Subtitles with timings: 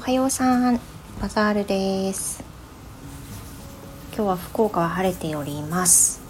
[0.00, 0.80] おはようさん。
[1.20, 2.42] バザールです。
[4.14, 6.22] 今日は福岡は晴れております。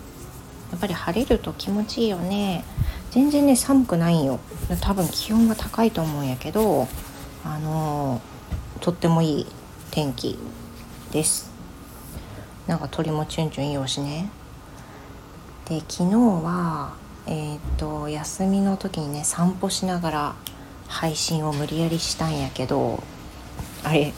[0.73, 2.65] やっぱり晴れると気持ちいいよね。
[3.13, 4.41] 全然ね寒くないよ。
[4.81, 6.89] 多分気温が高いと思うんやけど
[7.45, 8.21] あの
[8.81, 9.47] とってもいい
[9.93, 10.37] 天気
[11.13, 11.53] です。
[12.67, 14.31] なんか鳥もチュンチュンいいよしね。
[15.67, 16.95] で昨日は
[17.29, 20.35] えっ、と休みの時にね散歩しながら
[20.89, 23.01] 配信を無理やりしたんやけど
[23.85, 24.13] あれ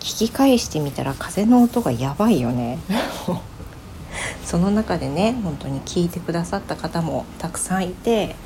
[0.00, 2.78] 聞き返してみたら風の音がやばいよね。
[4.44, 8.36] その中でね本当に聞いてくださった方もたくさんいて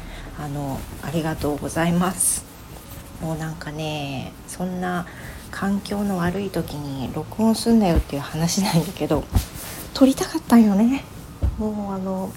[0.40, 2.44] あのありがとうございます。
[3.20, 5.06] もうなんかねそんな
[5.50, 9.24] 環境の悪い時に録音すんなよっていう話なんだけど
[9.94, 11.04] 撮りたかったんよね。
[11.58, 12.30] もうあの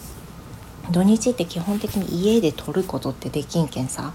[0.90, 4.14] 土日って基本的に家で撮ることってできんけんさ。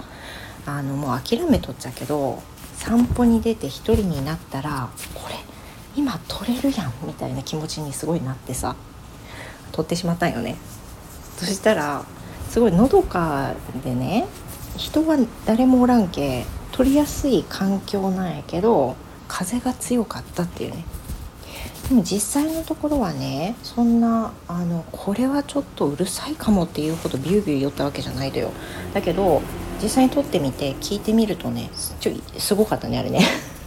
[0.69, 2.43] あのもう諦めとっちゃけど
[2.77, 5.35] 散歩に出て一人になったらこれ
[5.97, 8.77] 今撮れるやんみたいな気持ちにすごいなってさ
[9.73, 10.57] 撮ってしまったんよね。
[11.37, 12.05] そしたら
[12.49, 13.55] すごいのどか
[13.85, 14.27] でね
[14.77, 18.97] 人は誰もおらんけ撮りやすい環境なんやけど
[19.29, 20.85] 風が強かったっていうね。
[21.89, 28.51] でも実際のところはねそんなあのこれはちょっとうるさいかもっていうほどビュービュー言ったわけじゃないのよ。
[28.93, 29.41] だけど
[29.81, 31.71] 実際に撮ってみて聞いてみるとね
[32.01, 33.21] ちょすごかったねあれね。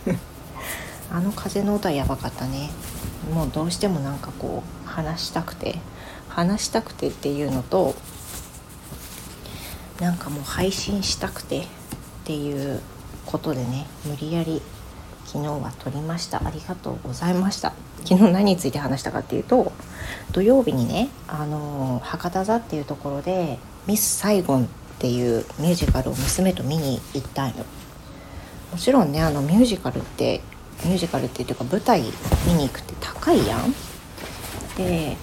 [1.12, 2.70] あの風の音はやばかったね。
[3.34, 5.80] もうどうしてもなんかこう話したくて
[6.28, 7.96] 話したくてっていうのと
[10.02, 11.66] なんかもう配信したくてっ
[12.26, 12.82] ていう
[13.26, 14.62] ことでね無理やり
[15.26, 16.46] 昨日は撮りました。
[16.46, 17.74] ありがとうございました。
[18.10, 19.72] 昨日何について話したかっていうと
[20.32, 27.66] 土曜日にねあの博多座っていうところでミス・サイゴンっていうミュージカルを娘と見に行ったんよ。
[28.72, 30.42] もちろんねあのミュージカルって
[30.84, 32.02] ミュージカルっていうか舞台
[32.48, 33.76] 見に行くって高いやん。
[34.76, 35.16] で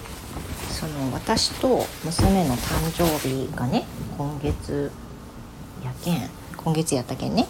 [0.69, 3.83] その私と娘の誕生日がね
[4.17, 4.93] 今月
[5.83, 7.47] やけん今月やったけんね。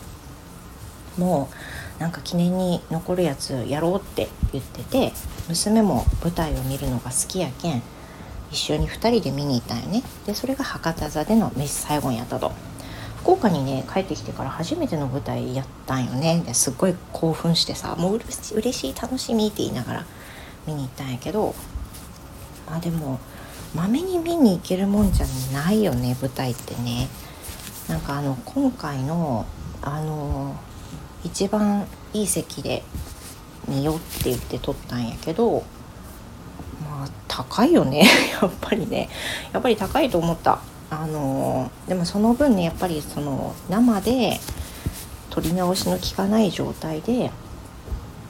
[1.15, 1.55] もう
[1.99, 5.13] なんか記念に残るやつやろうって言ってて
[5.49, 7.81] 娘も舞台を見るのが好きやけん
[8.51, 10.03] 一緒に2人で見に行ったんよね。
[10.25, 12.51] でそれが博多座でのメス最後にやったと。
[13.17, 16.41] 福岡にね帰ってきてから初めての舞台やったんよね。
[16.45, 20.05] ですっごい興奮してさもううれしい楽しみって言いながら
[20.65, 21.53] 見に行ったんやけど
[22.69, 23.19] まあでも
[23.75, 27.09] まめに見に行けるもんじゃないよね舞台ってね。
[27.89, 29.45] なんかあの今回の
[29.81, 30.55] あの
[31.27, 32.83] 一番いい席で
[33.67, 35.63] 見ようって言って撮ったんやけど
[36.83, 38.07] まあ高いよね。
[38.41, 39.09] やっぱりね。
[39.51, 40.59] やっぱり高いと思った。
[40.89, 44.39] あのでもその分ねやっぱりその生で
[45.29, 47.29] 撮り直しの効かない状態で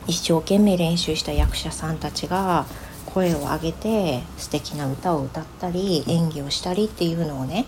[0.07, 2.65] 一生懸命練習した役者さんたちが
[3.05, 7.65] 声を上げて素敵な歌を歌ったり演技をしたりっていうのをね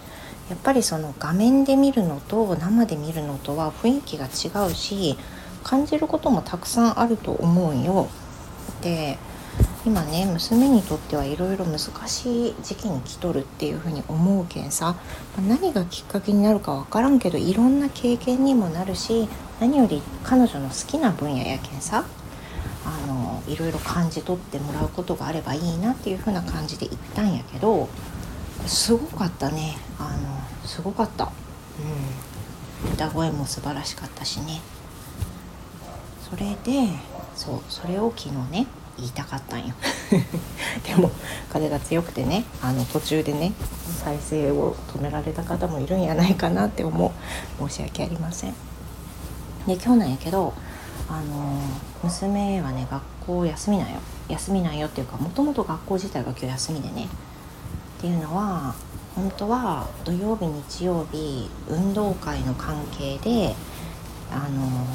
[0.49, 5.15] やっぱりその画面で見るのと生で見るのとは雰囲気が違うし
[5.63, 8.07] 感じることもたくさんあると思うよ。
[8.81, 9.17] で
[9.85, 14.95] 今ね娘にとってはいろいろ難しい時期に来とるっていうふうに思うけんさ
[15.47, 19.27] 何がきっかけになるか分からんけどいろんな経験にもなるし
[19.59, 22.05] 何より彼女の好きな分野やけんさ
[22.85, 27.87] あのいろいろ感じ取ってもらうことがあればいいなっていうふうな感じで言ったんやけど
[28.67, 29.77] すごかったね。
[29.97, 31.31] あのすごかった、
[32.83, 34.61] うん、歌声も素晴らしかったしね。
[36.29, 36.89] それで
[37.35, 39.73] そうそれを昨日ね言いたかったんよ。
[40.85, 41.11] でも
[41.51, 43.53] 風が強くてねあの途中でね
[44.03, 47.13] 再生を止められた方もいるんやないかなって思
[47.61, 47.69] う。
[47.69, 48.53] 申し訳ありません。
[49.67, 50.53] で今日なんやけど
[51.09, 51.61] あの
[52.03, 53.99] 娘はね学校休みなんよ。
[54.27, 57.07] 休みなんよっていうかもともと学校自体が今日休みでね
[57.99, 58.73] っていうのは
[59.13, 63.53] 本当は土曜日日曜日運動会の関係で
[64.31, 64.87] あの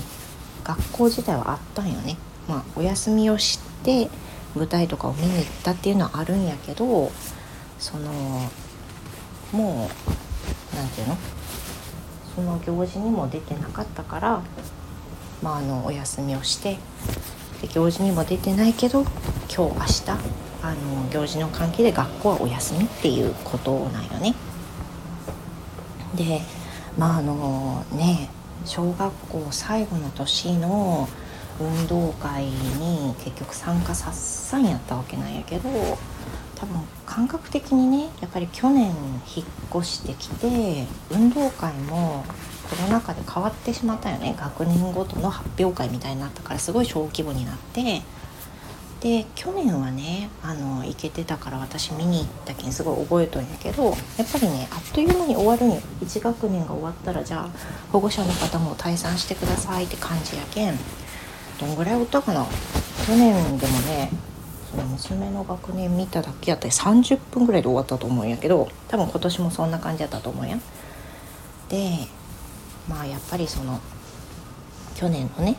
[0.64, 2.16] 学校自体はあったんよね。
[2.48, 4.08] まあお休みをして
[4.54, 7.12] 舞台とかを見に行ったっていうのはあるんやけど
[7.78, 8.10] その
[9.52, 9.90] も
[10.72, 11.16] う何て言うの？
[12.34, 14.42] その行事にも出てなかったから
[15.42, 16.78] まああのお休みをして
[17.60, 19.10] で行事にも出てないけど今
[19.48, 20.04] 日明日
[20.64, 24.34] あの行事の関係で学校はお休みっていうことなんよね。
[26.14, 26.40] で
[26.96, 28.30] まああのね
[28.64, 31.06] 小学校最後の年の
[31.60, 35.68] 運動会に結局参加さっさんやったわけなんやけど
[36.54, 38.86] 多分感覚的にねやっぱり去年
[39.36, 39.46] 引っ
[39.76, 42.24] 越してきて運動会も
[42.70, 48.02] コロナ禍で変わってしまったよね学年ごとの発表会みたいになったからすごい小規模になって
[49.04, 53.94] で去年はねあの行けてたから私見に行ったけんすごい覚えとんやけどやっ
[54.32, 57.50] ぱりねあっという間に終わるんよ1学年が終わったらじゃあ
[57.92, 60.78] 保護者の方も退散してくださいって感じやけん
[61.60, 62.46] どんぐらいおったかな
[63.06, 64.10] 去年でもね
[64.70, 70.62] その娘の学年見ただけやったり30分ぐらいで終わったと思うんやけど多分今年もそんな感じやったと思うやん。
[71.68, 72.08] で
[72.88, 73.80] まあやっぱりその
[74.94, 75.56] 去年のね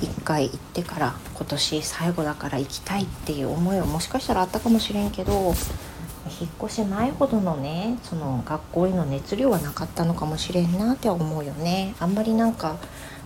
[0.00, 5.54] 1回行ってから今年最後だから行きたいっていう思いはもしかしたらあったかもしれんけど
[6.40, 11.94] 引っ越し前ほどのねその学校への熱量はなかったのかもしれんなって思うよね。
[12.00, 12.76] あんまりなんか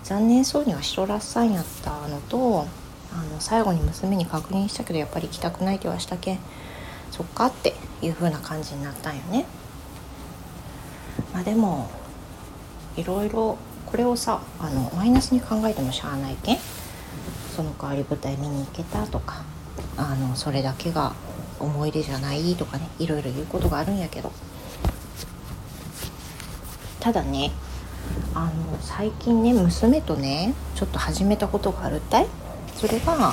[0.02, 2.66] 残念そうにはしとらっさんやったのと
[3.12, 6.38] あの最後に娘に確認したけどやっぱり行きたくないって言わしたけん
[7.10, 9.46] そっかっていう風な感じになったんよね。
[11.32, 11.90] まあでも
[12.96, 13.58] いろいろ
[13.90, 16.58] これをさあのマイナスに考えてもしゃあないけん
[17.56, 19.42] その代わり舞台見に行けたとか
[19.96, 21.14] あのそれだけが
[21.58, 24.30] 思い出じゃないとかねいろいろ言うことがあるんやけど。
[27.00, 27.52] ただね
[28.34, 32.26] あの最近ね娘とねちょっと始めたことがあるったい？
[32.74, 33.32] それが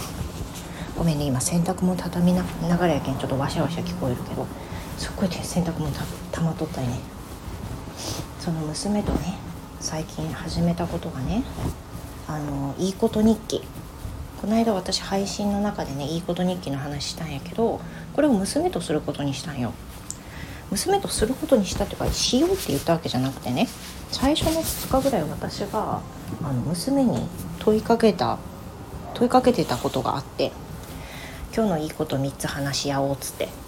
[0.97, 4.47] ごめんね今洗濯物畳みながらやけんちょっとワシャワシャ聞こえるけど
[4.97, 6.99] すっごいね洗濯物たたまっとったりね。
[8.39, 9.37] その娘とね
[9.85, 11.43] 最近始めたことがね
[12.27, 13.61] あのいいこと日記。
[14.41, 17.79] この間私配信の中でねいいこと日記の話したんやけど
[18.13, 19.73] これを娘とすることにしたんよ。
[20.71, 23.67] 娘とすることにしたっていうかしようって言ったわけじゃなくてね
[24.09, 26.01] 最初の2日ぐらい私が
[26.41, 27.27] あの娘に
[27.59, 28.39] 問いかけた
[29.13, 30.51] 問いかけてたことがあって
[31.55, 33.64] 今日のいいこと3つ話し合おうっつって。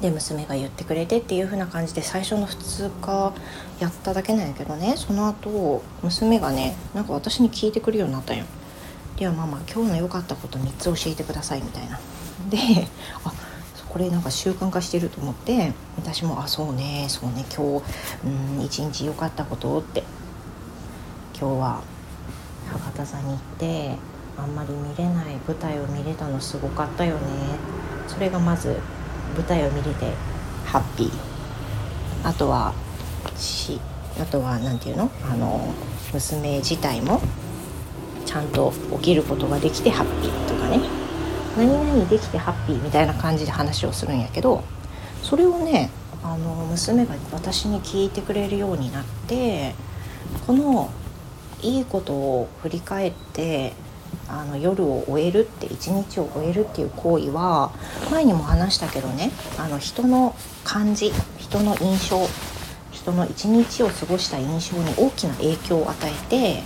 [0.00, 3.34] で娘が言ってくれてっていう風な感じで最初の2日
[3.80, 8.44] やっただけなんやけどねその後娘がねなんか私に聞いてくるようになったんよ。
[9.16, 11.98] ではママ今日の良かったこと3つ教えてくださいみたいな。
[12.48, 12.86] で
[13.24, 13.32] あ
[13.88, 17.84] これなんか習慣化してると思って私も「あそうねそうね今日
[18.24, 20.04] うん一日良かったこと」って
[21.38, 21.80] 今日は
[22.70, 23.96] 博多座に行って
[24.36, 27.20] あんまり見れない舞台を見れたのすごかったよね
[28.06, 28.76] それがまず
[29.36, 30.12] 舞台を見れて
[30.64, 31.10] ハッピー。
[32.24, 32.74] あとは
[33.36, 33.80] し
[34.20, 35.10] あとは何て言うの？
[35.30, 35.72] あの
[36.12, 37.20] 娘自体も
[38.26, 40.80] ちゃんと起きることができてハッピーとかね。
[41.56, 44.62] 何々できてハッピーみたいな感じで話をするんやけど
[45.24, 45.90] それをね
[46.22, 49.74] あの娘が私に聞いてくれるようになって
[50.46, 50.90] この
[51.60, 53.72] いいことを振り返って
[54.28, 57.72] あの夜を終えるって一日を終えるっていう行為は
[58.10, 62.18] 前にも話したけどねあの人の感じ人の印象
[62.92, 66.62] 人の一日を過ごした印象に大きな影響を与えて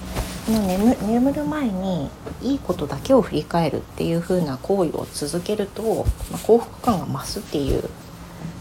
[0.46, 2.10] この眠眠る前に
[2.42, 7.84] いいことだけを振り返るっていう風な行為を続けると、まあ、幸福感が増すっていう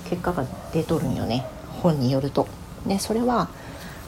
[0.10, 1.46] 結果が出とるんよね
[1.82, 2.48] 本によると。
[2.86, 3.50] でそれは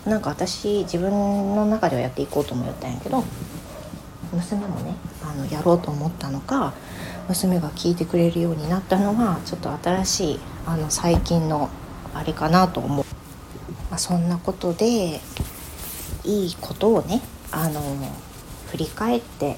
[0.06, 1.10] なんか私自分
[1.56, 3.24] の中ではやっていこうと思ったんやけど
[4.34, 6.74] 娘もねあのやろうと思ったのか
[7.28, 11.70] 娘が聞いてくれるようになったのはちょっと新しいあの最近の
[12.14, 13.06] あれかなと思う、
[13.90, 15.22] まあ、そんなことで
[16.24, 17.82] いいことをねあの
[18.72, 19.58] 振り返って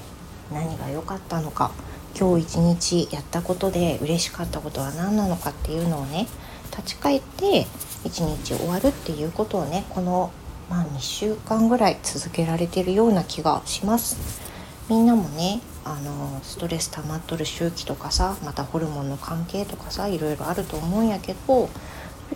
[0.52, 1.72] 何が良かったのか
[2.18, 6.26] 今日一日やったことで嬉しかったことは何なのかっていうのをね
[6.70, 7.66] 立ち返って
[8.04, 10.30] 一日終わるっていうことをねこの、
[10.70, 14.45] まあ、2週間ぐらい続けられてるような気がします。
[14.88, 21.68] みんなもねあのストレス溜まっとる周期とかさまたホルモンの関係とかさいろいろあると思うんやけど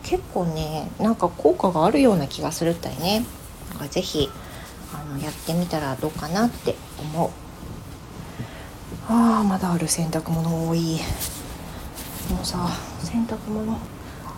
[0.02, 3.24] 結構ねなんか効果があるような気がするったいね。
[3.70, 4.28] だから是非
[4.92, 7.30] あのやってみたらどうかなって思う。
[9.08, 11.00] あーまだある洗濯物多い。
[12.30, 12.68] もうさ
[13.00, 13.78] 洗濯物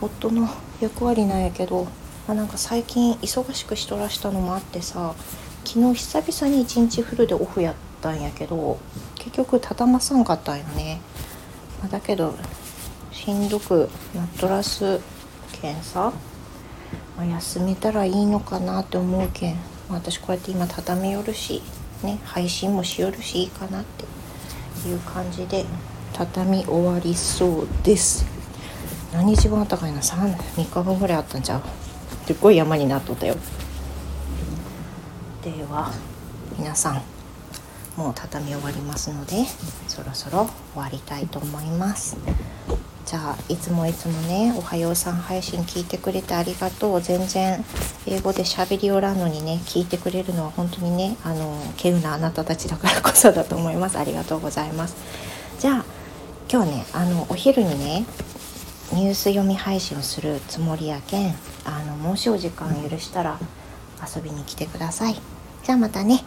[0.01, 0.49] 夫の
[0.81, 1.85] 役割なんやけど、
[2.27, 5.15] まあ、なんか最近忙しくしとらしたのもあってさ
[5.65, 8.79] 昨日久々に一日フルでオフやってたんやけど
[9.15, 11.01] 結局畳まさんかったんよね、
[11.83, 12.35] ま、だけど
[13.13, 15.01] しんどくなっとらす
[15.53, 16.13] けんさ、
[17.17, 21.63] まあ、休めたらいいのかなって思うけん、まあ、私こうやって今畳みよるし
[22.03, 24.05] ね配信もしよるしいいかなって
[24.89, 25.65] いう感じで
[26.13, 28.27] 畳み終わりそうです。
[29.13, 31.63] 何日分あったかいな？3, 3日分ぐらいあったんちゃう？
[32.27, 33.37] すっごい山になっとったよ。
[35.45, 35.93] では
[36.59, 37.03] 皆さん
[37.97, 39.45] もう畳み終わりますので
[39.89, 42.17] そろそろ終わりたいと思います。
[43.05, 47.63] じゃあいつもいつもね「おはようさん配信聞いてくれてありがとう」全然
[48.07, 53.99] 英語で喋りおらんのにね聞いてくれるのは本当にねあの稀有なあなたたちだからこそだと思います。
[53.99, 54.95] ありがとうございます。
[55.59, 55.85] じゃあ
[56.51, 58.07] 今日ねあのお昼にね
[58.93, 61.35] ニュース読み配信をするつもりやけん
[61.65, 63.39] あのもしお時間許したら
[64.15, 65.21] 遊びに来てください。
[65.65, 66.25] じゃあまたね。